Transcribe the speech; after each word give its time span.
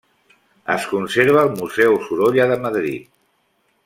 Es 0.75 0.87
conserva 0.93 1.43
al 1.43 1.51
Museu 1.59 1.99
Sorolla 2.07 2.47
de 2.53 2.57
Madrid. 2.67 3.09